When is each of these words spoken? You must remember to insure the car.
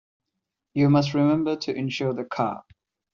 You 0.73 0.89
must 0.89 1.13
remember 1.13 1.57
to 1.57 1.75
insure 1.75 2.15
the 2.15 2.23
car. 2.25 2.63